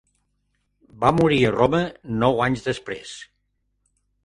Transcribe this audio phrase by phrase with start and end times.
[1.03, 1.83] Va morir a Roma
[2.23, 3.15] nou anys després.